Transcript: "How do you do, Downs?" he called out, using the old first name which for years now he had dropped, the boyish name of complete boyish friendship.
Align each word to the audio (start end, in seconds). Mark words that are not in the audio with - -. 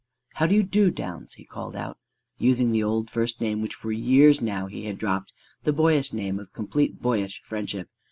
"How 0.33 0.47
do 0.47 0.55
you 0.55 0.63
do, 0.63 0.89
Downs?" 0.89 1.35
he 1.35 1.45
called 1.45 1.75
out, 1.75 1.99
using 2.39 2.71
the 2.71 2.81
old 2.81 3.11
first 3.11 3.39
name 3.39 3.61
which 3.61 3.75
for 3.75 3.91
years 3.91 4.41
now 4.41 4.65
he 4.65 4.85
had 4.85 4.97
dropped, 4.97 5.31
the 5.63 5.71
boyish 5.73 6.11
name 6.11 6.39
of 6.39 6.51
complete 6.53 6.99
boyish 7.03 7.39
friendship. 7.43 7.87